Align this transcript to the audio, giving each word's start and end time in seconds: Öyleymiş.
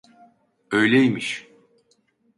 Öyleymiş. 0.71 1.47